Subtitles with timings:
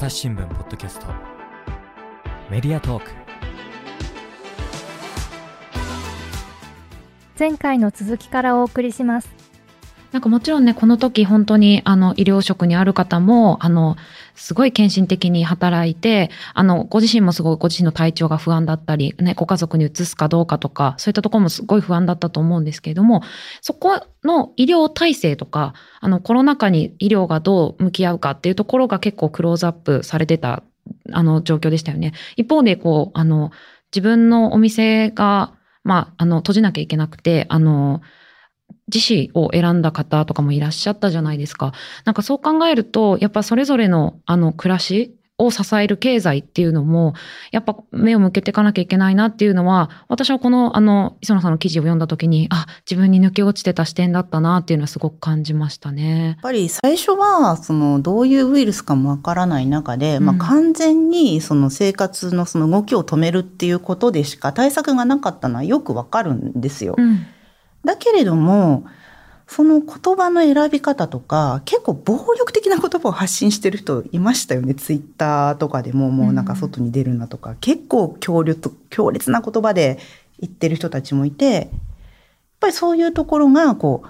[0.00, 1.08] 朝日新聞ポッドキャスト。
[2.50, 3.10] メディアトーク。
[7.38, 9.39] 前回の続きからお送りします。
[10.12, 13.96] なんかもちろんね、この時本当にあの医療職にある方も、あの、
[14.34, 23.22] すごい献身的に働いて、あの、ご自身もすごいご自身の体調が不安だったり、ね、ご家族に移すかどうかとか、そういったところもすごい不安だったと思うんですけれども、
[23.60, 30.64] そこの医療体制とか、あの、コロナ禍に医療がどう向き合うかっていうところが結構クローズアップされてた、
[31.12, 32.14] あの、状況でしたよね。
[32.36, 33.52] 一方で、こう、あの、
[33.94, 35.52] 自分のお店が、
[35.84, 38.00] まあ、あの、閉じなきゃいけなくて、あの、
[38.92, 41.72] 自死を選んだ方とかもいらっしゃったじゃないですか。
[42.04, 47.14] なんかそう考えると、やっぱそれぞれのあの暮らしを支える経済っていうのも、
[47.50, 56.26] やっぱ目を向けていかなきゃいけないなっていうのは、私はこのあの磯野さんの記事を読んだ時に、あ、自分に抜け落ちてた視点だったなっていうのはすごく感じましたね。
[56.26, 66.94] やっぱり最初はそのどういうウイルスかもわからない中で、うん、まあ完全にその生活のその動きを止めるっていうことでしか対策がなかったのはよくわかるんですよ。
[66.98, 67.26] うん
[67.84, 68.84] だけれども、
[69.46, 74.76] その言葉の選び方とか、結構暴力的な言葉を発信してる人いましたよね。
[74.76, 79.98] ツイッターとかでももうなんか外に出るなとか、うん、結構強烈、強烈な言葉で
[80.38, 81.66] 言ってる人たちもいて、やっ
[82.60, 84.08] ぱりそういうところが、こう、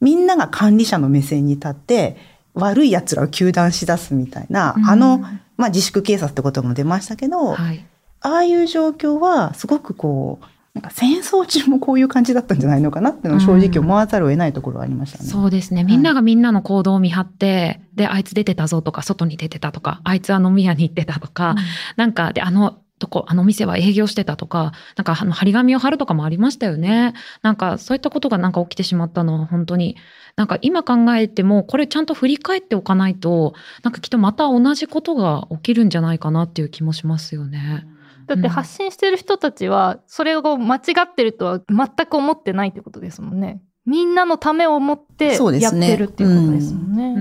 [0.00, 2.16] みんなが管理者の目線に立って、
[2.54, 5.18] 悪い奴らを糾弾し出すみたいな、うん、あの、
[5.56, 7.84] まあ、自粛警察ってことも出ましたけど、はい、
[8.20, 15.84] ああいう状況はすごくこう、なんか戦争中もこういう感じだったんじゃないのかなっていうのを正直思わざるを得ないところはありましたね、うん、そうですね。
[15.84, 21.56] みんながみんなの行動を見張って、で、あいつ出てたぞとか、外に出てたとか、あいつは飲み屋に行ってたとか、うん、
[21.96, 27.14] なんか、で、あの、とこ、あの店は営業してたとか、なんかあの張り紙を貼るとかもありましたよね。
[27.40, 29.96] なんかそういったことがなんか起きてしまったのは本当に、
[30.36, 37.84] なんか今考えてもこれちゃんと振り返っておかないと、なんかきっとまた同じことが起きるんじゃないかなっていう気もしますよね。
[37.90, 37.95] うん
[38.26, 43.62] だって発信してる人たちは、それを間違ってるとは全く思ってないってことですもんね。
[43.86, 47.14] みんなのためを思ってやってるっていうことですもんね。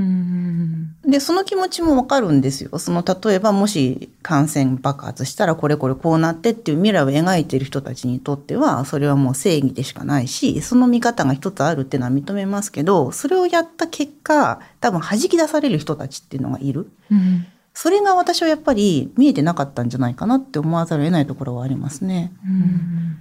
[1.03, 2.79] で、ねうん、その気持ちもわかるんですよ。
[2.79, 16.89] その、例えばもし感染爆発したらこれこれこうなってっていう未来を描いている人たちにとっては、それはもう正義でしかないし、その見方が一つあるっていうのは認めますけど、それをやった結果、多分弾き出される人たちっていうのがいる。
[17.11, 17.45] うん
[17.77, 22.31] それが私はやっぱり見えてなかったんじゃないかなって思わざるを得ないところはありますね。
[22.43, 23.19] うん。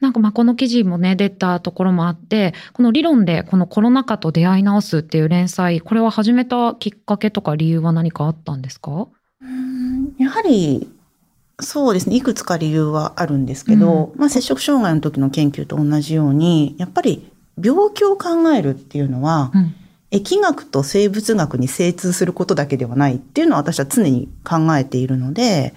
[0.00, 9.06] なんかまあこの記事もね出たところもあってこの理論でこのコロナ禍と出会い直すっていう連載これは始めたきっかけとか理由は何かあったんですか？
[9.40, 10.90] うんやはり
[11.60, 12.16] そうですね。
[12.16, 17.30] いくつか理由はあるんですけど、うん、まあ、摂食障害の時の研究と同じようにやっぱり
[17.62, 19.74] 病気を考えるっていうのは、うん
[20.14, 25.74] 疫学と生物学に精通することだけではないっていうのは私は常に考えているので、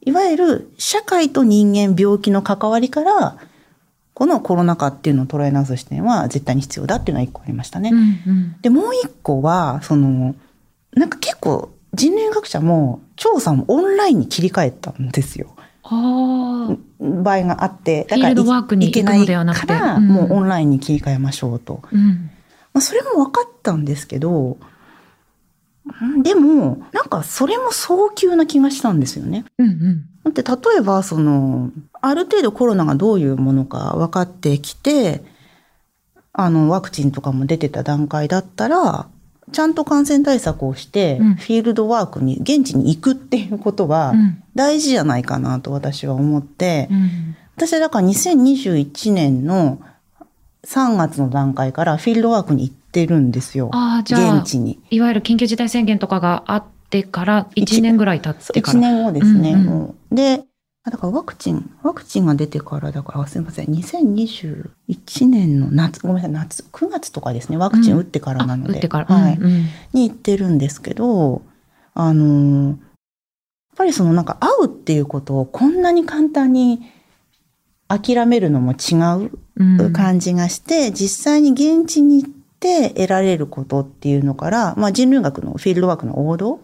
[0.00, 3.36] いわゆる社会と人間病気の関わりから、
[4.12, 7.90] このコロナ禍っていうのを捉え直す視点は絶対に必要だっていうのは一個ありましたね。
[7.90, 10.34] うんうん、で、もう一個は、その、
[10.94, 15.54] なんか結構人類学者も調査もオンラインに切り替えたんですよ。
[16.98, 21.82] 場合があって、だからいけないから、もうオンラインに切り替えましょうと。
[21.92, 22.30] うん
[22.72, 24.58] まあ、それも分かったんですけど、
[26.22, 29.44] でも、なんかそれも早急な気がしたんですよね。
[29.58, 30.06] うんうん。
[30.24, 31.70] だって例えば、その、
[32.00, 35.24] ある程度コロナがどういうものか分かってきて、
[36.32, 39.08] あの、ワクチンとかも出てた段階だったら、
[39.52, 44.14] ちゃんと感染対策をして、フィールドワークに、現地に行くっていうことは
[44.54, 49.80] 大事じゃないかなと私は思って、うん、私はだから2021年の
[50.66, 53.70] 3月の段階からフィールドワークに行ってるんですよ。
[53.72, 54.78] ああ、じゃあ、現地に。
[54.90, 58.78] いわゆる緊急事態宣言とかがあってから1年ぐらい経ってから。
[58.78, 59.52] 1年後ですね。
[59.52, 60.44] うんうん、で、
[60.84, 71.42] だからワクチン、ワクチンが出てからだから、すみません、2021年の夏、ごめんなさい、夏、9月とかですね、ワクチン打ってからなので、うん、打ってから、はい、うんうん、に行ってるんですけど、
[71.94, 72.78] あの、やっ
[73.76, 76.80] ぱりそのなんか会うっていうことをこんなに簡単に
[77.90, 86.60] 諦めるのも違う感じがして、うん、実際に現地に行って得られることっていうのから、まあ、人類学のフィールドワークの王道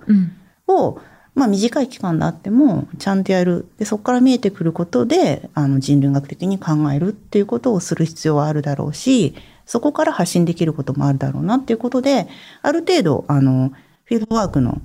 [0.68, 1.02] を、うん、
[1.34, 3.66] まあ、短い期間であってもちゃんとやる。
[3.78, 9.34] でそこから見えてくることであの人類学的に考えるっていうことをする必要はあるだろうし
[9.64, 12.28] そこから発信できることもあるだろうなっていうことで
[12.62, 13.70] ある程度あの
[14.04, 14.80] フィールドワークの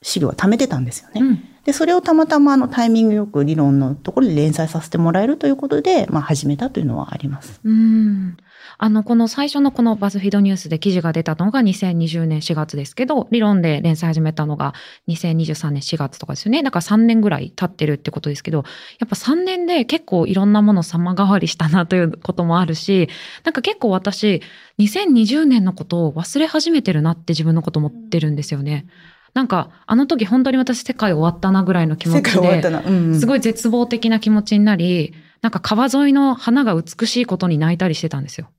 [0.00, 1.20] 資料は貯めてたんですよね。
[1.20, 7.60] うんで、それをたまたまあのタイミングよく理論のところで連載させてもらえるということで、まあ始めたというのはあります。
[7.62, 8.36] うん。
[8.78, 14.72] あの、この最初のこのバズフィードニュースで記事が出たのが2020年4月ですけど、理論で連載始めたのが
[15.08, 16.62] 2023年4月とかですよね。
[16.62, 18.64] だから3年ぐらい経ってるってことですけど、
[18.98, 23.10] やっぱ3年で結構いろんなもの様変わりしたなということもあるし、
[23.44, 24.40] なんか結構私、
[24.78, 28.86] 2020年のことを忘れ始めてるなって自分のこと思ってるんですよね。
[29.34, 38.50] なんか、あの時本当に私世界終わったなぐらいの気持ちで、うんうん、すごい絶望的な気持ちになり、なんか川沿いの花が美しいことに泣いたりしてたんですよ。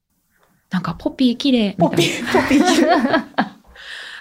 [0.69, 2.41] なんかポピー綺麗みたいな。
[2.41, 2.95] ポピー綺麗。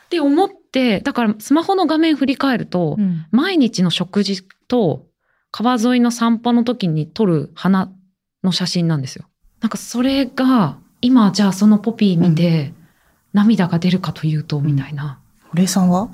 [0.06, 5.06] って思って、だからスマホの画面振り返ると、うん、毎日の食事と
[5.52, 7.92] 川沿いの散歩の時に撮る花
[8.42, 9.26] の写真なんですよ。
[9.60, 12.74] なんかそれが、今じゃあそのポピー見て、
[13.32, 15.20] 涙が出るかというと、みたいな。
[15.50, 16.10] 堀、うん、さんは？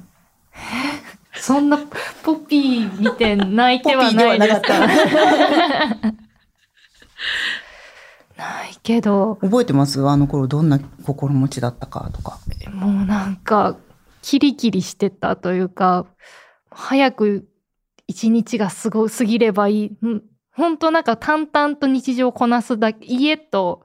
[1.34, 1.78] そんな
[2.22, 4.86] ポピー見て泣いてはないですか
[8.36, 9.36] ないけど。
[9.40, 10.06] 覚えてます？
[10.06, 12.38] あの頃どんな心持ちだったかとか。
[12.72, 13.76] もうなんか、
[14.22, 16.06] キリキリしてたというか、
[16.70, 17.48] 早く
[18.06, 19.92] 一日が過ご過ぎればいい。
[20.52, 23.84] 本当なんか淡々と日常をこなすだけ、家と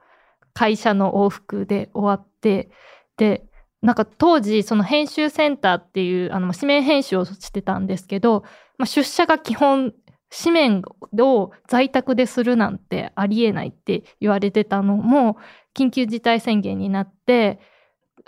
[0.54, 2.70] 会社の往復で終わって、
[3.18, 3.46] で、
[3.82, 8.44] なんか当時その編集センターっていうあの紙面編集をしてたんですけど、
[8.78, 9.94] まあ、出社が基本
[10.30, 10.82] 紙面
[11.20, 15.38] を在宅でするなんてありえないって言われてたのも
[15.76, 17.60] 緊急事態宣言になって、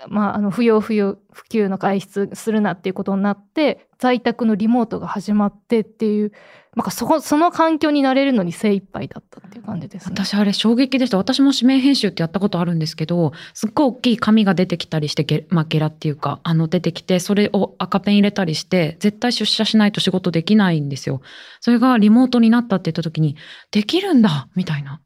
[0.08, 6.34] まあ、あの不要不要不急の外出するなっていうことになって在宅のリモートが始まってっていう
[6.76, 10.16] なんかそこ、その環境になれるのに精一杯だったっていう感じですね。
[10.16, 11.18] 私あれ衝撃でした。
[11.18, 21.22] 私も指名編集ってやったことあるんですけど、すっごい大きい紙が出てきたりしてゲ、まあ、ゲラっていうか、あの出てきて、それを赤ペン入れたりして、絶対出社しないと仕事できないんですよ。
[21.62, 23.36] それがリモートになったって言った時に、
[23.72, 25.00] できるんだみたいな。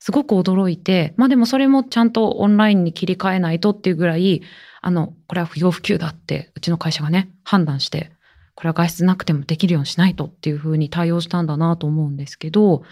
[0.00, 4.42] すごく驚いて、まあでもそれもちゃんとオンラインに切り替えないとっていうぐらい、
[4.80, 8.10] あの、これは不要不急だって、うちの会社がね、判断して、
[8.54, 12.82] これは外出なくてもできるようにしないとっていうふうに対応したんだなと思うんですけど、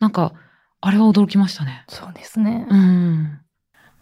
[0.00, 0.32] なんか、
[0.80, 1.84] あれは驚きましたね。
[1.88, 2.66] そうですね。
[2.68, 3.38] うん。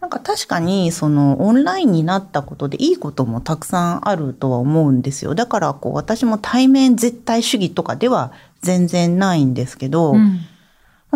[0.01, 5.35] なんか確かにそのオンラインになったことでいいこともたくさんあるとは思うんですよ。
[5.35, 10.39] だからこう私も対面絶対主義とかでは全然ないんですけど、うん、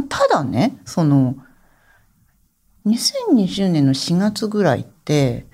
[0.07, 1.35] ただね、その
[2.85, 5.47] 2020年の4月ぐらいって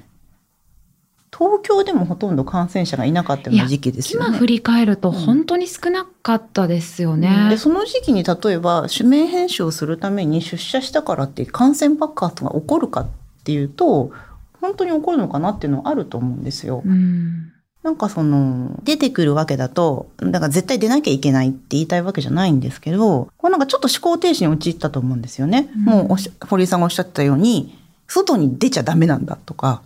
[1.34, 4.28] 東京でもほとんど感染者がいなかったような時期ですよね。
[4.30, 7.34] 今振り返ると本当に少なかったですよね。
[7.44, 13.08] うん、でその時期に例えば指名編集をするために出社したからって感染爆発が起こるかっ
[13.44, 14.12] ていうと
[14.60, 16.82] 本当に起こるのかなっていうのはあると思うんですよ。
[16.86, 17.52] うん
[17.84, 25.68] なんかその、出てくるわけだと、だから絶対出なきゃいけないって言いたいわけじゃないんですけど、これなんかちょっと思考停止に陥ったと思うんですよね。
[25.76, 27.76] うん、もう堀井さんがおっしゃったように、
[28.08, 29.82] 外に出ちゃダメなんだとか、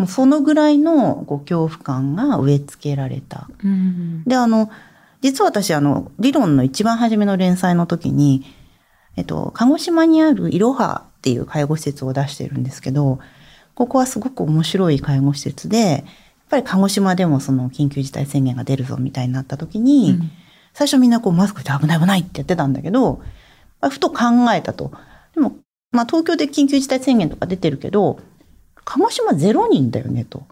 [0.00, 3.50] もうそのぐらいのご恐怖感が植え付けられた。
[3.62, 4.70] うん、で、あの、
[5.20, 8.46] 実は私、あの、理論の一番初めの連載の時に、
[9.16, 13.18] えっと、鹿児島にあるいろはっていう介護施設を出してるんですけど、
[13.74, 16.02] ここはすごく面白い介護施設で、やっ
[16.48, 20.30] ぱり鹿児島でもその緊急事態宣言が出るぞみたいになった時に、うん、
[20.72, 23.20] 最初みんなこうマスクして危ない危ないってやってたんだけど、
[23.90, 24.92] ふと考えたと。
[25.34, 25.56] でも、
[25.92, 28.18] まあ東京で緊急事態宣言とか出てるけど、
[28.84, 30.44] 鹿児島ゼロ人だよねと。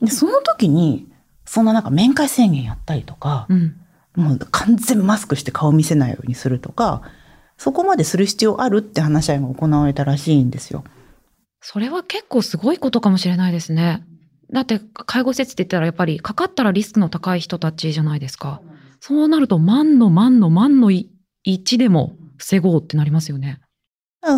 [0.00, 1.06] でその時に
[1.44, 3.76] そんななんか面会制限やったりとか、うん、
[4.16, 7.02] もう完全マスクして顔見せないようにするとか
[7.56, 10.82] そこまでする必要あるって話し合いが行われたらしいんですよ。
[11.60, 14.04] それは結構すごいことかもしれないですね。
[14.52, 18.60] だって介護施設って言ったらやっぱりかかったらリスクの高い人たちじゃないですか。
[19.00, 23.60] そうなると万の万の万の1でも防ごうってなりますよね。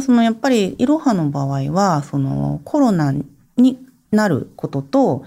[0.03, 3.15] そのやっぱりいろはの場合はそのコロナ
[3.57, 3.79] に
[4.11, 5.25] なることと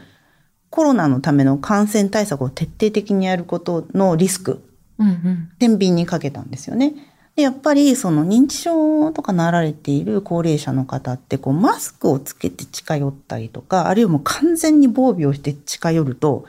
[0.70, 4.64] コロナのための感染対策を徹底的にやることのリスク、
[4.98, 6.94] うんうん、天秤にかけたんですよね。
[7.36, 16.46] でやっぱりその認知症とかなられている高齢者の方ってこうマスクをつけて近寄ったりとかあるいはもう完全に防備をして近寄ると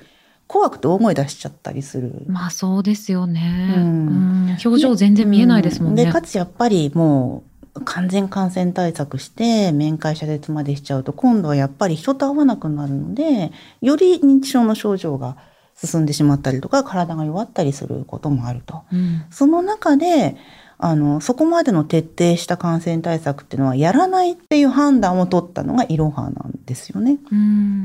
[0.46, 2.24] 怖くて大声出しちゃったりする。
[2.26, 3.74] まあそうですよね。
[3.76, 6.06] うん、表情全然見えないですもんね。
[6.06, 7.47] でかつやっぱりもう
[7.80, 15.36] 完全感染対策して面会遮絶までしちゃうと今度はやっぱり人と会わなくなるのでより認知症の症状が
[15.74, 18.82] 進んでしまったりとか体が弱ったりすることもあると。
[18.92, 20.36] うん、その中で
[20.78, 27.18] あのそこまでの徹底した感染対策っていうのはやらないっていう判断を取ったのがいろはなんですよね。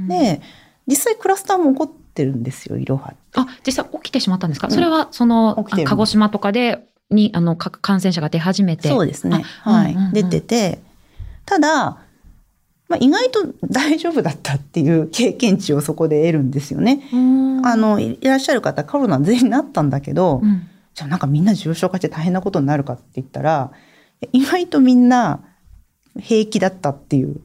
[0.08, 0.42] で
[0.88, 8.90] 実際クラスターも起こってるんですよいろはあ実際起きてしまったんですか、うん、それはその鹿児島とかでに、あの、感染者が出始めて。
[8.90, 9.44] そうですね。
[9.62, 10.14] はい、うんうんうん。
[10.14, 10.80] 出てて、
[11.46, 11.98] ただ、
[12.94, 17.02] まあ、意外と大丈夫だったっていう経験値をそこで得るんですよね。
[17.64, 23.72] あのいらっしゃる方コロナ全員なったんだけど、うん、じゃあなんかみんな重症化して大変なことになるかって言ったら
[24.32, 25.40] 意外とみんな
[26.20, 27.42] 平気だったっていう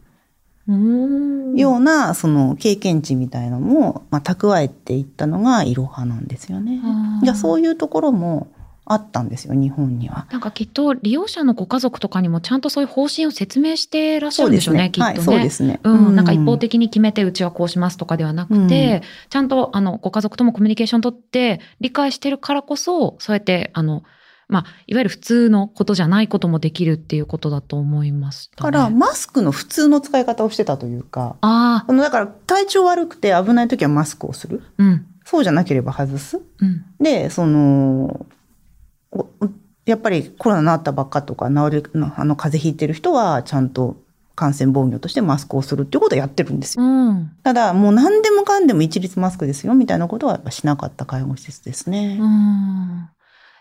[1.56, 6.80] ようなその経験値みたいのも、まあ、蓄えていったのがいろはなんですよね。
[7.22, 8.48] じゃあそういうところも
[8.88, 10.26] あったんですよ日本には。
[10.30, 15.22] なんかきっと利用者のご家族とかにもちゃんとそういう方針を説明してらっしゃるんでしょうね、ねきっとね。
[15.22, 15.80] そうですね。
[15.84, 24.02] うん、なんか一方的に決めてうちはこうしますとかではなくて、うん、ちゃんとあのご家族ともコミュニケーション取って理解してるからこそそうやってあの
[24.48, 31.92] まあ、いわゆる普通のことじゃないこともできるっていうことだと思います、ね、から、マスクの普通の使い方をしてたというか、ああ。
[31.92, 34.62] だから、体調悪くて危ない時はマスクをする。
[34.78, 35.06] うん。
[35.24, 36.40] そうじゃなければ外す。
[36.60, 36.86] うん。
[36.98, 38.26] で、その、
[39.84, 43.96] やっぱりコロナになったばっかとか、治る、あの、風邪ひいてる人は、ちゃんと
[44.34, 46.84] 感染防御としてマスクをするっていうことをやってるんですよ。
[46.84, 52.18] うん、ただ、もう何でもかんでも一律マスクですよ、みたいなことはやっぱしなかった介護施設ですね。
[52.20, 53.08] うん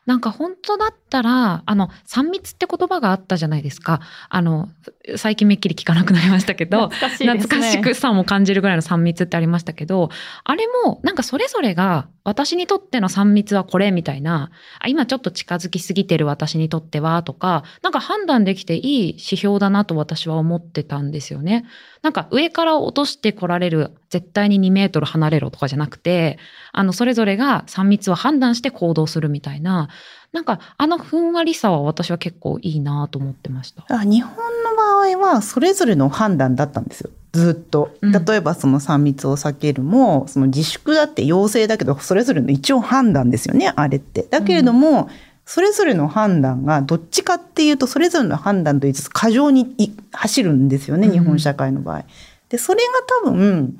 [0.07, 3.99] なんか本当だったら、あの、3密って言葉があったじゃないですか。
[4.29, 4.69] あの、
[5.17, 10.09] 最近めっきり聞かなくなりましたけど、懐かし、ね、懐かしくさも感じるぐらいの3密ってありましたけど、
[10.45, 21.63] あれもなんかそれぞれが私にとっての3密はこれみたいな、あ今ちょっと近づきすぎてる私にとってはとか、なんか判断できていい指標だなと私は思ってたんですよね。
[22.01, 26.37] なんか上から落としてこられる絶対に2メートル離れろとかじゃなくて、
[26.73, 29.87] あの、それぞれが3密を判断して行動するみたいな、
[30.33, 33.85] なんかあのふんわりさは私は結構いいなと思ってました。
[34.03, 34.66] 日本の
[34.97, 37.09] 場合はそれぞれの判断だったんですよ。
[37.33, 37.91] ずっと。
[38.01, 44.23] 例えばその3密を避けるも、うん、その自粛だって要請だけど、それぞれの一応判断ですよね、あれって。
[44.23, 45.07] だけれども、うん
[45.47, 49.77] それぞれの判断がどっちかっていうとそれぞれの判断と言いつつ過剰に
[50.11, 52.03] 走るんですよね、日本社会の場合。
[52.49, 52.91] でそれが
[53.23, 53.79] 多分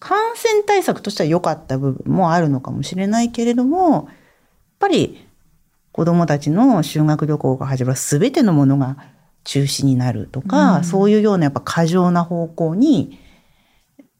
[0.00, 4.04] 感染対策としては良かった部分もあるのかもしれないけれどもやっ
[4.80, 5.24] ぱり
[5.92, 8.96] 子どもたちの修学旅行が始まる全てのものが
[9.46, 13.18] 中止になるとか、うん、そういうようなやっぱ過剰な方向に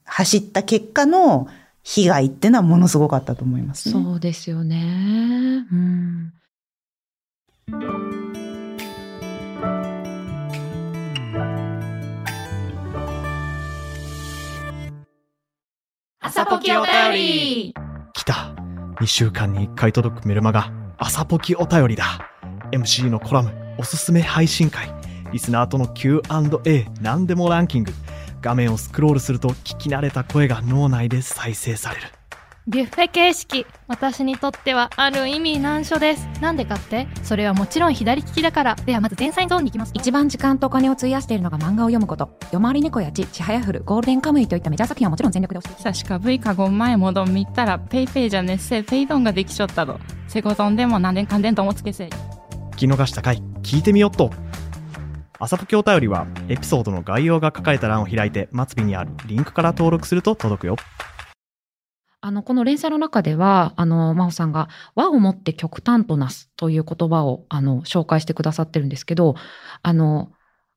[0.05, 1.49] 走った結果の
[1.83, 5.67] 被害っていうのはものすごかったと思います、ね、そうですよね。
[5.71, 6.33] うん。
[16.21, 17.75] 朝ポキお便り
[18.13, 18.55] 来た
[19.01, 22.05] !2 週間に1回届くメルマガ、朝ポキお便りだ
[22.73, 24.96] !MC のコラム、おすすめ配信会、
[25.33, 27.93] リスナーとの Q&A、何でもランキング、
[28.41, 32.09] 画面をスクロールすると聞き慣れた声が脳内で再生される。
[32.69, 36.27] ビュッフェ形式私にとってはある意味難所です。
[36.41, 37.07] なんでかって？
[37.23, 38.75] それはもちろん左利きだから。
[38.75, 39.93] ではまず前菜ゾーンに行きます。
[39.95, 42.37] 一番時間とお金を費やしているのが漫画を読むこと。
[42.51, 52.07] 夜回り猫やちちはやふるゴールデンカムイといったメジャー作品はもちろん全力で押してさしか V か5前もどんみったらペイペイじゃねっせペイドンができちょったどセゴゾンでも何年かんでんともつけせ
[52.73, 54.33] 聞き逃した回聞いてみよっと
[55.39, 60.77] 朝ポケお便りはエピソードの概要が書かれた欄を開いて末尾にあるリンクから登録すると届くよ。
[62.23, 69.37] あの、この連載の中では、あの、真帆さんが和をもって極端となすという言葉を、あの、紹介してくださってるんですけど、
[69.83, 70.33] あの、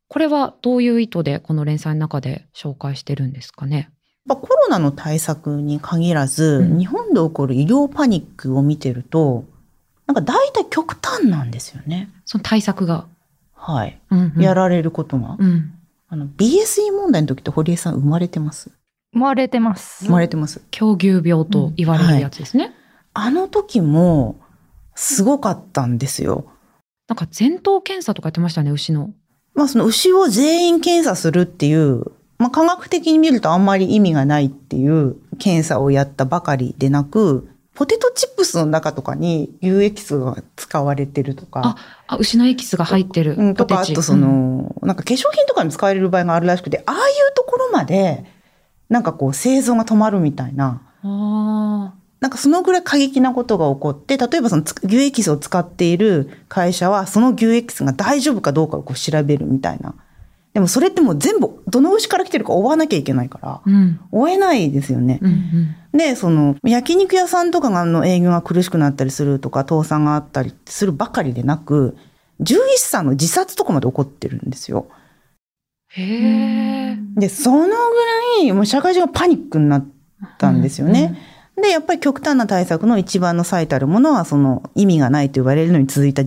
[0.09, 3.89] これはどういう意図でこの連載の中で紹介してるんですかね？
[4.27, 9.45] コロナの対策に限らず、うん、日本で起こる医療パニックを見てると、
[10.05, 12.11] なんか大体極端なんですよね。
[12.25, 13.07] その対策が。
[13.59, 13.99] はい。
[14.09, 15.35] うんうん、やられることが？
[15.37, 15.73] うん、
[16.07, 18.71] あの、BSE 問題の時って堀江さん生まれてます？
[19.13, 20.05] 生まれてます。
[20.05, 20.61] 生まれてます。
[20.71, 22.63] 狂牛病と言われるやつですね。
[22.63, 22.75] うんはい、
[23.13, 24.39] あの時も、
[24.95, 26.45] すごかったんですよ。
[27.07, 29.11] なんか前頭検査とかやってましたね、牛の。
[29.55, 32.03] まあその牛を全員検査するっていう、
[32.37, 41.61] まあ科学的に見るとあんまり意味がないっていう検査をやったばかりでなく、ポテトチップスの中とかに乳エキスが使われてるとか。
[41.63, 41.75] あ、
[42.07, 43.35] あ牛のエキスが入ってる。
[43.37, 48.25] うん、とか、あとその、うん、なんか化粧品とかに使われる場合があるらしくて、ああいうところまで、
[48.89, 50.81] なんかこう製造が止まるみたいな。
[52.19, 59.95] なんかそのぐらい過激なことが起こって、例えばその牛エキスを使っている会社は、その牛エキスが大丈夫かどうかをこう調べるみたいな。
[60.53, 65.19] でもそれってもう全部、どの牛から来てるか追わなきゃいけないから、うん、追えないですよね。
[65.21, 71.95] うんうん、で、その、焼肉屋さんとかがの営業が苦しくなったりするとか、倒産があったりするばかりでなく、
[72.43, 74.87] 獣医師さんの自殺とかまで起こってるんですよ。
[75.89, 77.77] へで、そのぐら
[78.43, 79.85] い、もう社会中がパニックになっ
[80.39, 81.17] たんですよね。
[81.57, 86.23] うんうん、で、やっぱり極端な対策の一番の最たるものは、その意味がないと言われるのに続いた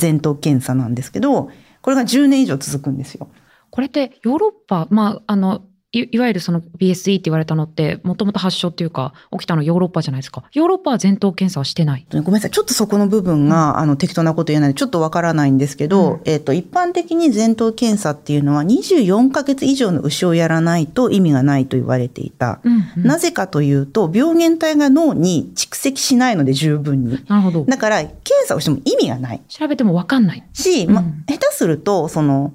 [0.00, 1.50] 前頭検査なんですけど、
[1.82, 3.28] これが10年以上続くんですよ。
[3.76, 5.60] これってヨーロッパ、まあ、あの、
[5.92, 10.44] いいわゆるその BSE って言われたのって、もともと発症っていうか、起きたのヨーロッパじゃないですか。
[10.54, 12.06] ヨーロッパは前頭検査はしてない。
[12.10, 12.50] ごめんなさい。
[12.52, 22.60] ちょっとそこの部分が、うん、あの、適当なこと言えないので、ちょっとわからないんですけど、うん、えっ、ー、と、一般的に前頭検査っていうのは24ヶ月以上の牛をやらないと意味がないと言われていた。
[22.64, 27.22] うんうん、なぜかというと、病原体が脳に蓄積しないので十分に。
[27.28, 27.64] なるほど。
[27.66, 29.42] だから、検査をしても意味がない。
[29.48, 30.42] 調べてもわかんない。
[30.54, 32.54] し、ま、下手すると、その、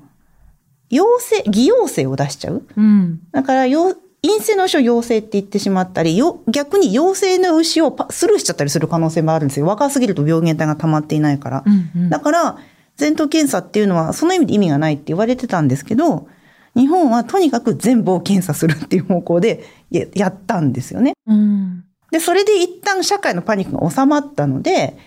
[0.92, 2.64] 陽性、偽陽性を出しちゃう？
[2.78, 9.66] うん、だから、陽、陰性の牛を陽性って言ってしまったり、よ逆に陽性の牛をスルーしちゃったりする可能性もあるんですよ。
[9.66, 11.64] 若すぎると病原体が溜まっていないから。
[11.66, 12.58] うんうん、だから、
[13.00, 16.28] 前頭検査っていうのは、その意味で意味がないって言われてたんですけど、
[16.76, 21.14] 日本はとにかく全部を検査するっていう方向でややったんですよね。
[21.26, 24.98] うん、で、それで一旦社会のパニックが収まったので、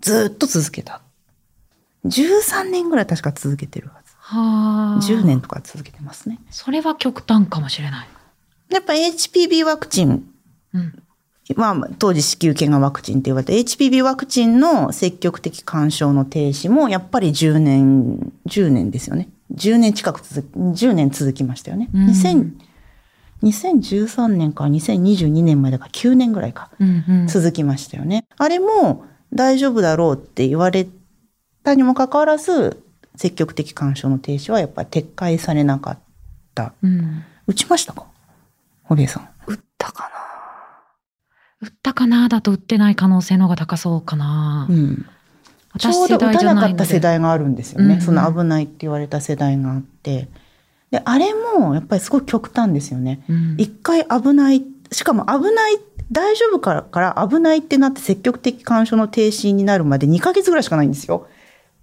[0.00, 1.00] ずっと続けた。
[2.04, 4.07] 13年ぐらい確か続けてるはず。
[4.30, 6.38] は10年とか続けてますね。
[6.50, 8.08] それは極端かもしれない。
[8.70, 10.24] やっぱ HPV ワクチン、
[10.74, 11.02] うん、
[11.56, 19.30] まあ、当時子宮頸がワクチンって言われて HPV ワクチンの積極的干渉の停止もやっぱり10年、10年ですよね。
[19.54, 21.88] 10年近く続き、10年続きましたよね。
[21.94, 22.10] うん、
[23.42, 26.70] 2013年から2022年までが9年ぐらいか、
[27.28, 28.26] 続きましたよね。
[28.38, 30.86] うんうん、あれも大丈夫だろうって言われ
[31.62, 32.82] たにもかかわらず、
[33.18, 35.98] 積極的干渉の停止はやっぱり撤回されなかっ
[36.54, 36.72] た。
[36.82, 38.06] うん、打ちましたか？
[38.84, 39.28] 堀江さん。
[39.46, 40.08] 打ったかな
[41.60, 44.68] 打ったかなだと打ってない可能性の方が高そうかな。
[44.70, 45.04] うん。
[45.78, 47.86] ちょうど打たなかった世代があるんですよね。
[47.86, 50.28] うんうん、その危ないって言われた世代があって。
[50.92, 53.24] で、あれもやっぱりすごい極端ですよね。
[53.58, 55.78] 一、うん、回危ない、しかも危ない、
[56.10, 61.26] 大丈夫からから危ないってなって積極的干渉の停止になるまで2ヶ月ぐらいしかないんですよ。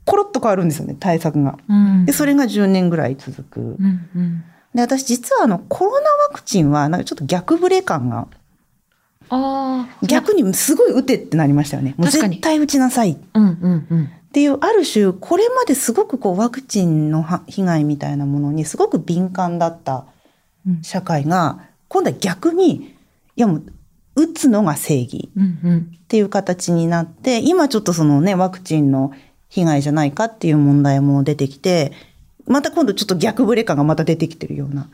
[0.06, 1.58] コロッと変わるんですよね、対策が。
[1.68, 3.60] うん、で、それが10年ぐらい続く。
[3.60, 4.44] うんうん、
[4.74, 8.28] で、私実はあの、コロナワクチンは、なんかちょっと逆ブレ感が。
[9.30, 10.06] ああ。
[10.06, 11.96] 逆にすごい打てってなりましたよね。
[11.98, 13.18] もう絶対打ちなさい。
[13.34, 14.04] うんうんうん。
[14.06, 20.06] っていう、ある種、これまですごくこう、ワクチンの被害みたいなものにすごく敏感だった
[20.82, 23.64] 社会が、今度は逆に、いやもう、
[24.18, 29.12] 打つのが正義っていう形になって、今ちょっとそのね、ワクチンの
[29.56, 31.94] 被害じゃないかっていう問題も出てきて、
[32.46, 34.90] また今度ちょっと逆ブレ感がまた出てきてるような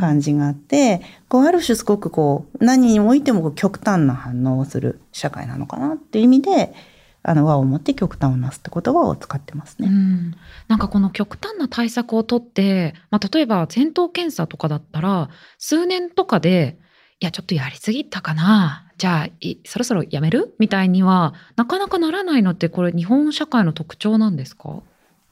[0.00, 6.74] 感じがあって、こうある種すごくこう何においても極端な反応をする社会なのかなっていう意味で、
[7.22, 9.88] あの和をもって極端をなすって言葉を使ってますね。
[9.88, 10.32] ん
[10.66, 16.78] なんかこの極端な対策をとって、まあ、例えば前頭検査とかだったら数年とかで
[17.22, 20.56] いやちょっとやりすぎたかなじゃあそろそろやめる？
[20.58, 24.80] みたいにはなかなかならないのってこれ日本社会の特徴なんですか？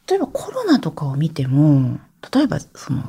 [0.09, 1.99] 例えばコロナとかを見ても、
[2.33, 3.03] 例えばその、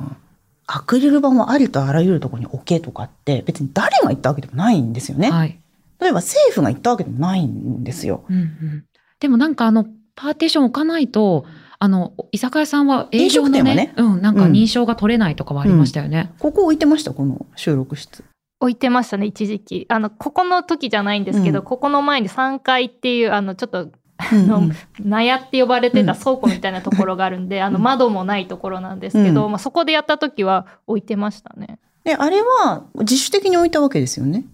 [0.66, 5.30] アクリル板をありとあらゆるところに置けとかって別に誰が言ったわけでもないんですよね。
[5.30, 5.56] はい、
[6.00, 8.24] 例えば政府が言ったわけでもないんですよ。
[8.28, 8.84] うんうん、
[9.20, 11.44] でもなんかあの、パーテーション置かないと、
[11.78, 16.18] あの、居酒屋さんは営業のね、ねうん、なんか認証が取れないとかはありましたよね。
[16.18, 18.24] うんうん、ここ置いてました、この収録室。
[18.62, 19.86] 置いてましたね、一時期。
[19.88, 23.88] あの、ここの時じゃないんですけど、うん、ここの前に3階っていう、あの、ちょっと
[24.30, 24.70] の
[25.00, 31.80] 納屋って呼ばれてた倉庫みたいなところがあるんで、あの窓もないところなんですけど、まあ、そこでやった時は置いてましたね。
[32.04, 34.44] で、あれは自主的に置いたわけですよね？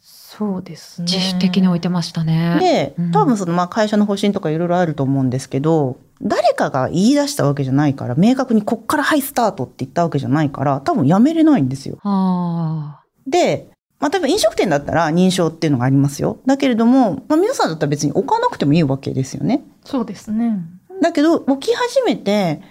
[0.00, 1.06] そうですね。
[1.10, 2.94] 自主的に置いてましたね。
[2.96, 11.98] で、多分そのまあ会社の方針とかいろいろあると思うんですけど、誰かが言い出したわけじゃないから、明確にこっからはいスタートって言ったわけじゃないから、多分やめれないんですよ。
[13.28, 13.68] で、
[14.00, 16.38] まあ、例えば飲食店だったら認証っていうのがありますよ。
[16.46, 19.64] だけれども、まあ、皆さんだったら別に置かなくてもいいわけですよね。
[19.84, 20.60] そうですね。
[21.02, 22.62] だけど、置き始めて、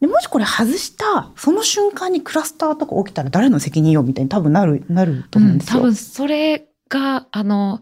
[0.00, 4.02] でもしこれ外した、その瞬間にクラスターとか起きたら誰の責任よ？
[4.02, 5.78] みたいに多分なる、なると思うんですよ。
[5.78, 7.80] うん、多分それが、あの、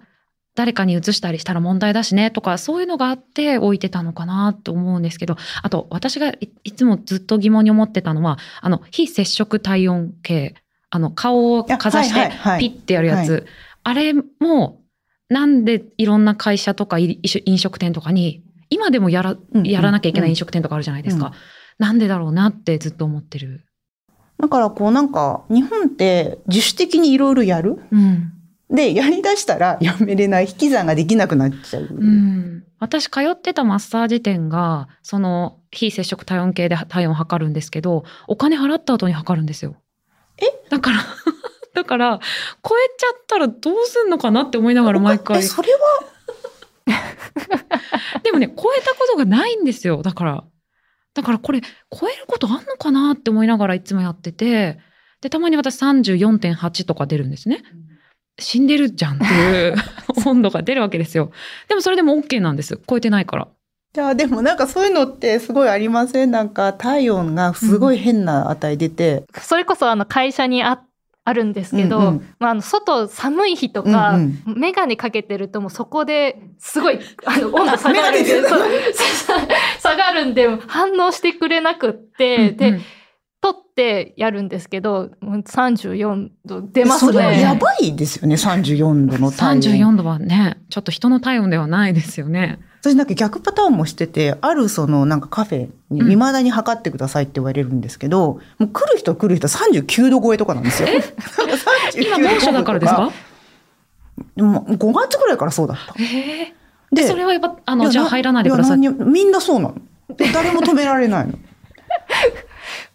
[0.54, 10.54] 誰かに移したりしたら問題だしねとか、そういうのがあって置いてたのかなと思うんですけど、あと私がいつもずっと疑問に思ってたのは、あの、非接触体温計。
[10.90, 13.46] あの、顔をかざして、ピッてやるやつ。
[13.82, 14.82] あれも、
[15.28, 21.32] なんでいろんな会社とか飲食店とかに、今でもやら、やらなきゃいけない飲食店とかあるじゃないですか。
[21.78, 23.64] なんでだろうなってずっと思ってる。
[24.38, 27.78] だからこうなんか、日本って自主的にいろいろやる。
[27.92, 28.32] うん、
[28.70, 31.88] で、やりだしたらやめれない、引き算ができなくなっちゃう。
[31.90, 39.76] うん、私通ってたマッサージ店が、その非接触体温計で体温を測るんですけど、お金払った後に測るんですよ。
[40.40, 40.68] え？
[40.70, 40.98] だから
[41.74, 42.18] だから、
[42.68, 45.42] 超えちゃったらどうすんのかなって思いながら毎回。
[45.42, 45.78] それは？
[48.22, 50.02] でもね、超えたことがないんですよ。
[50.02, 50.44] だから。
[51.14, 54.78] だからこれ超えることあんのかなって思いながらいつもやってて、
[55.20, 57.62] で、たまに私34.8とか出るんですね。
[58.38, 59.74] 死んでるじゃんっていう
[60.26, 61.30] 温度が出るわけですよ。
[61.68, 62.80] でもそれでも OK なんです。
[62.88, 63.48] 超えてないから。
[63.96, 66.30] いやでもなんかそういうのってすごいありません？
[66.30, 70.84] なんか体温がすごい変な値出て、うん、それこそあの会社にあ
[71.24, 78.42] あるんですけど、うんうん、まあ、あの外寒い日とか、うんうん、眼鏡かけてるともうそこですごいあの温度下がるんで
[79.80, 82.80] 下がるんで反応してくれなくって、うんうん、で
[83.42, 87.12] 取ってやるんですけど、34度出ますね。
[87.12, 89.62] それやばいですよね、34度の体温。
[89.62, 92.58] 34度はね、ちょっと人の体温ではないですよね。
[92.82, 100.88] 私なんか逆パターンもしてて、あるそのなんかカフェに未だに測ってくださいって言われるんですけど、うん、もう来る人来る人39度超えとかなんですよ。
[101.96, 103.12] 今猛暑だからですか？
[104.36, 105.94] でも5月ぐらいからそうだった。
[106.94, 108.78] で、それはやっぱ、あの、じゃあ入らないでください。
[108.78, 109.74] みんなそうなの。
[110.32, 111.34] 誰も止められないの。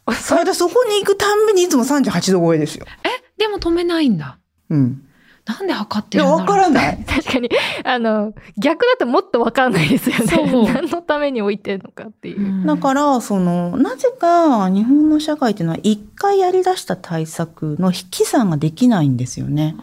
[0.13, 2.85] それでそこに行くたんびにいつも38度超えですよ。
[3.03, 3.09] え？
[3.39, 4.37] でも止めないんだ。
[4.69, 5.01] うん。
[5.45, 6.41] なんで測ってるんだろう？
[6.41, 6.97] いや、わからない。
[7.05, 7.49] 確かに、
[7.83, 10.65] あの、逆だともっとわかんないですよね。
[10.73, 12.65] 何のために置いてるのかっていう。
[12.65, 19.75] だから、その、なぜか日本の社会っていうのは一回やり出した対策の引き算ができないんですよね。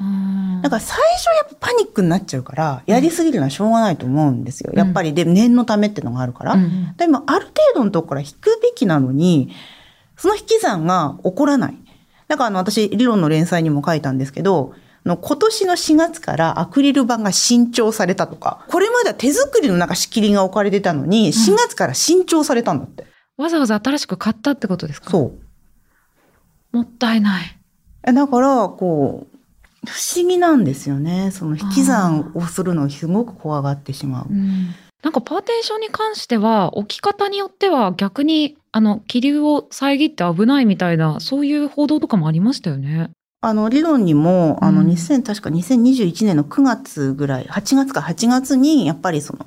[0.62, 4.72] だから最初やっぱパニックになっちゃうから、やりすぎるのはしょうがないと思うんですよ。
[4.75, 6.55] やっぱりで、念のためっていうのがあるから。
[6.55, 9.51] うん、でも、ある程度のとこから引くべきなのに、
[10.16, 11.79] その引き算が起こらない。
[12.29, 14.72] だからあの私、理論の連載にも書いたんですけど、
[15.05, 23.07] の今年の4月からアクリル板が新調されたとか、これまでは手作りの中仕切りが置かれてたのに、4月から新調されたんだって。
[23.37, 25.11] わざわざ新しく買ったってことですか？
[25.11, 25.35] そ
[26.73, 26.77] う。
[26.77, 27.59] もったいない。
[28.05, 29.37] だから、こう、
[29.87, 31.33] 不思議なんですよね。
[31.33, 34.27] その引き算をするのをすごく怖がってしまう。
[34.31, 34.69] うん、
[35.03, 43.11] なんかパーテーションに関しては置き方によっては逆にあの気流を遮って危ないみたいなそういう報道とかもありましたよね。
[43.44, 49.44] あの理論にもあの2000、確か2021年の9月ぐらい8月か8月にやっぱりその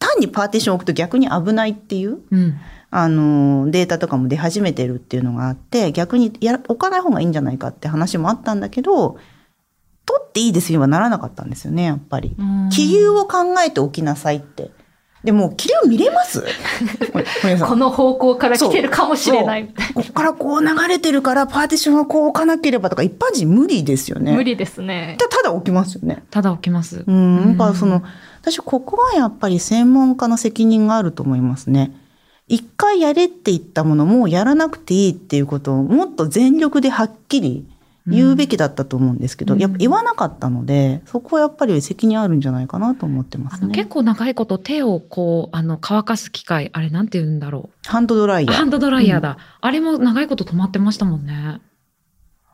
[0.00, 2.58] 単にパーテーションを置くと逆に危ないっていう、うん、
[2.90, 9.18] あのデータとかも出始めてるっていうのがあって逆にや置かない方がいいんじゃないかって話もあったんだけど
[10.06, 12.36] 取っていいですよはならなかったんですよねやっぱり。
[12.72, 14.72] 気流を考えておきなさいって。
[15.24, 16.42] でも、気流見れます？
[17.66, 19.68] この方向から来てるかもしれない。
[19.94, 24.32] ここからこう流れてるから、パーティションはこう置かなければとか、一般人無理ですよね。
[24.32, 25.16] 無理ですね。
[25.18, 26.22] ただ置きますよね。
[26.30, 27.04] ただ置きます。
[27.06, 27.36] うん。
[27.48, 28.02] やっぱその、
[28.42, 31.92] 私、ここはやっぱり専門家の責任があると思いますね。
[32.48, 37.64] 一回やれって言ったものもやらなくていいっていうことをもっと全力ではっきり
[38.06, 43.74] 言うべきだったと思うんですけど、うん、やっぱ言わなかったので、そこはやっぱり責任あるんじゃないかなと思ってますね。
[43.74, 47.88] 結構長いこと手をこう、あの、乾かす機械、あれなんて言うんだろう。
[47.88, 48.54] ハンドドライヤー。
[48.54, 49.30] ハンドドライヤーだ。
[49.30, 51.60] うん、あれも長いこと止まってましたもんね。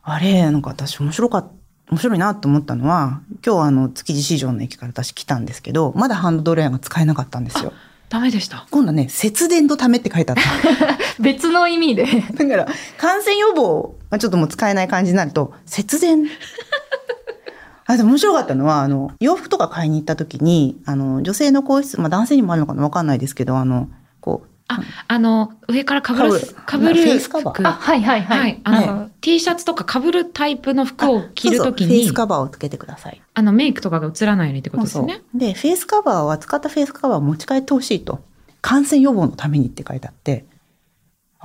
[0.03, 1.57] あれ、なんか私面白かった。
[1.89, 7.73] 面白いなと思ったのは、今日あの、築地市場の駅から私来たんですけど、まだハンドドライヤーが使えなかったんですよ。
[8.09, 8.67] ダメでした。
[8.71, 10.43] 今度はね、節電のためって書いてあった。
[11.23, 12.07] 別の意味で。
[12.35, 16.25] だから、感染予防、まあ、ちょっともう使えない感じになると、節電。
[17.85, 23.91] あ、でも面白かったのは、あの、洋服とか買いに行った時に、あの、女性の更衣室、まあ男性にもあるのかなわかんないですけど、あの、
[24.23, 27.03] こう、あ、あの、上からかぶる、かぶる。
[27.03, 27.69] フェイスカバー？
[27.69, 28.39] あ、はいはいはい。
[28.39, 31.89] はい、あの、はい、T シャツとかかぶるタイプの服を着るときに。
[31.89, 33.21] フェイスカバーをつけてください。
[33.35, 35.07] あの、メイクとかが映らないようにってことですね？
[35.07, 38.21] そうそうで、フェイスカバーは、使ったフェイスカバーを持ち帰ってほしいと。
[38.63, 40.47] 感染予防のためにって書いてあって、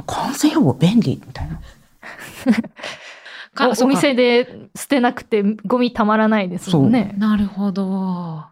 [0.08, 1.22] 感染予防便利？
[1.28, 1.60] みたいな。
[3.82, 7.14] お店で捨てなくてゴミたまらないですもんね。
[7.18, 8.52] なるほど。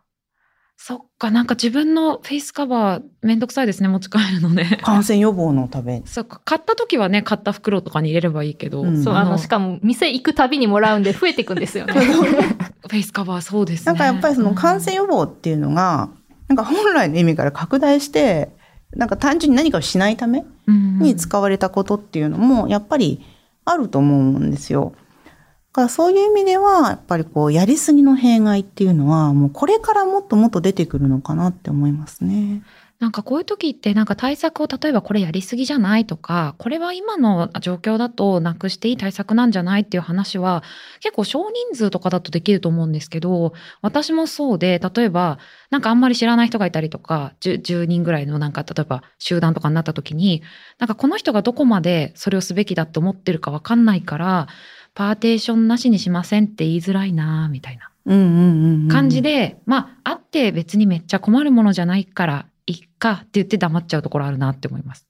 [0.82, 4.80] そっか、なんか自分のフェイスカバーめんどくさいですね、持ち帰るのね。
[4.82, 6.02] 感染予防のため。
[6.06, 8.84] そっか、買った時はね、買った袋とかに入れればいいけど。
[8.84, 11.94] うん、そう、あの、しかも店行くたびにもらうんで増えていくんですよね。
[12.88, 13.86] フェイスカバーそうですね。
[13.88, 16.10] なんかやっぱりその感染予防っていうのが、
[16.48, 18.50] なんか本来の意味から拡大して、
[18.96, 23.24] なんか単純に何かをしないために使われたことっていうのもやっぱり
[23.72, 24.94] あると思うんですよ。
[25.26, 25.32] だ
[25.74, 32.64] からそういう意味ではやっぱりこうやりすぎの弊害っていうのはもうこれからもっともっと出てくるのかなって思いますね。
[33.00, 40.64] なんかこういう時ってなんか対策を例えばこれやりすぎじゃないとかこれは今の状況だとなくしていい対策なんじゃないっていう話は
[41.00, 50.44] 結構少人数とかだとできると思うんですけど私もそうで例えばなんかあんまり知らない人がいたりとか 10, 10人ぐらいのなんか例えば集団とかになった時に
[50.78, 54.48] なんかこの人がどこまでそれをすべきだって思ってるかわかんないから
[54.94, 57.86] パーテーションなしにしませんって言いづらいなみたいな。
[58.90, 65.10] 感じでまああって別にめっちゃ困るものじゃないからいっかって言って黙っちゃうところあるなって思います。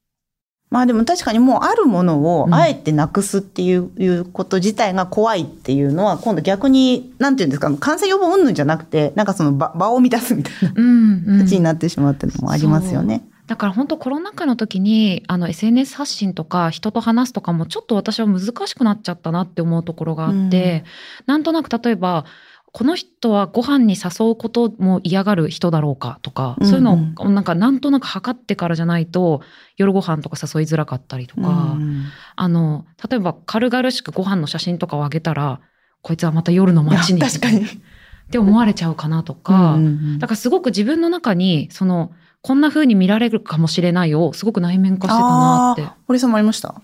[0.69, 13.23] まあでも確かにもうあるものをあえてなくすっていう,、いうこと自体が怖いっていうのは今度逆になんていうんですか感染予防云々じゃなくてなんかその場 場を乱すみたいな形になってしまうっていうのもありますよね。
[13.47, 20.83] だから本当コロナ禍の時にあの SNS 発信とか人と話すとかもちょっと私は難しくなっちゃったなって思うところがあって、
[21.27, 22.25] うん、なんとなく例えば
[22.71, 29.41] この人はご飯に誘うことも嫌がる人だろうかとか、そういうのをなんかなんとなく測ってからじゃないと
[29.77, 32.05] 夜ご飯とか誘いづらかったりとか、うん、
[32.35, 35.61] あの例えば軽々しくご飯の写真とかをあげたら
[36.01, 37.65] こいつはまた夜の街に確かに。
[37.65, 42.11] って思われちゃうかなとか、うんうん、だからすごく自分の中にその
[42.43, 45.87] こんな風に見られるかもしれないをすごく内面化してたなって。
[46.05, 46.79] 堀さんもありました？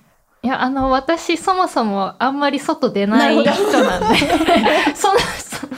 [0.45, 4.19] いや、あの、私、そもそもあんまり外出ない人なんで、
[4.93, 5.74] その、その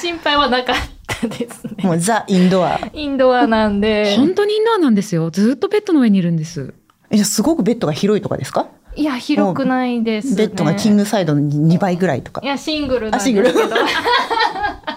[0.00, 1.84] 心配はなかったですね。
[1.84, 2.78] もうザ・インドア。
[2.92, 4.16] インドアなんで。
[4.16, 5.30] 本当にインドアなんですよ。
[5.30, 6.74] ずっとベッドの上にいるんです。
[7.10, 8.68] え、じゃすごくベッドが広いとかですか？
[8.96, 12.40] いや、広くないです、ね、ベッドがキングサイドの2倍ぐらいとか。
[12.42, 13.50] いや、シングルなんですけど。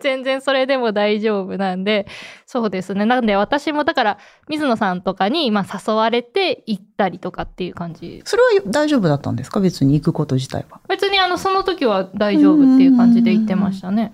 [0.00, 2.06] 全然それでも大丈夫なんで、
[2.46, 3.04] そうですね。
[3.04, 8.22] なんで私もだから、水野さんとかに、まあ、誘われて行ったりとかっていう感じ。
[8.24, 9.60] それは大丈夫だったんですか？
[9.60, 10.80] 別に行くこと自体は。
[10.88, 14.12] 別にあの、その時は大丈夫っていう感じで行ってましたね。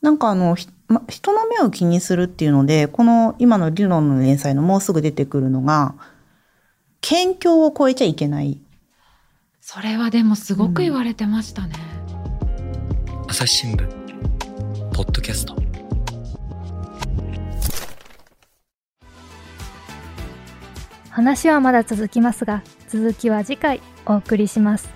[0.00, 0.56] なんかあの、
[0.88, 5.94] ま、人の目を気にするっていうので、この今の理論の連載のもうすぐ出てくるのが、
[7.00, 8.60] 県境を越えちゃいけない。
[9.60, 11.74] それはでもすごく言われてましたね。
[13.22, 14.01] うん、朝日新聞
[21.12, 24.90] 話はまだ続きますが続きは次回お送りします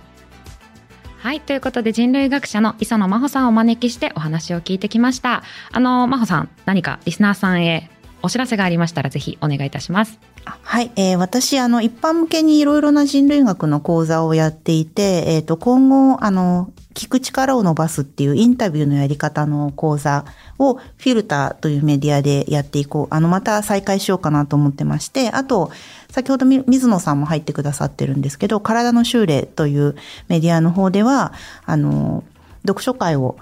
[1.19, 7.91] はいということで人類学者の磯野真帆さんをお招きしてお話を聞いてきましたあの真帆さん何かリスナーさんへ
[8.23, 10.19] お知らせがありましたらぜひお願いいたします
[10.63, 20.25] はい、えー、私、あの、一般向けにいろいろな人類学の講座をやっていて、えっ、ー、と、今後、あの、聞く力を伸ばすっていうインタビューのやり方の講座
[20.59, 23.15] をフィルターというメディアでやっていこう。
[23.15, 25.71] あの、また再開しようかなと思ってまして、あと、
[26.17, 29.97] 先ほど水野さんも入ってくださってるんですけど、体の修練という
[30.29, 31.35] メディアの方では、
[31.67, 32.25] あの、
[32.63, 33.37] 読書会を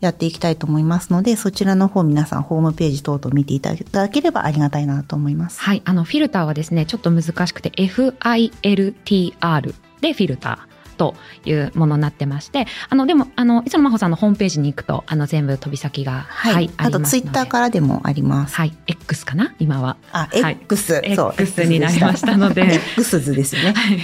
[0.00, 5.58] やっていきたいと思いますので、うん、そちらの方皆さんホームページ等々見ていただければありがたいなと思います。
[5.62, 10.67] はい、あのフィルターはですね、ちょっと難しくて FILTR でフィルター。
[10.98, 11.14] と
[11.46, 18.56] いうものになってまして、あの、でも、あの、磯野真帆さんのホームページに行くと、あの、全部飛び先が、はい、はい、あとツイッターからでもあります。
[18.56, 19.54] はい、X かな？
[19.58, 19.96] 今は。
[20.12, 21.34] あ、X、はい、そう。
[21.38, 22.80] X になりましたので。
[22.98, 23.72] X 図ですね。
[23.72, 23.98] はい。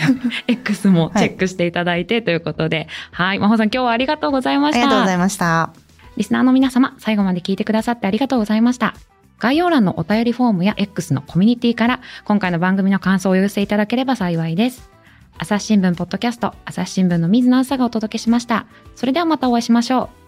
[0.46, 4.80] X もチェックしていただいてということで、はい、真帆さん今日はありがとうございました。
[4.80, 5.72] ありがとうございました。
[6.16, 8.94] リスナーの皆様、最後まで聞いてくださってありがとうございました。
[9.40, 14.93] 概要欄のお便りフォームや X のコミュニティから今回の番組の感想をお寄せいただければ幸いです。
[15.36, 18.66] 朝日新聞ポッドキャスト朝日新聞の水野朝がお届けしました。
[18.94, 20.23] それではまたお会いしましょう。